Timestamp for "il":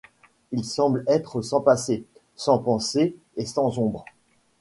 0.51-0.65